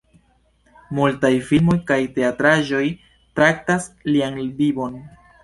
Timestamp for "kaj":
1.91-1.97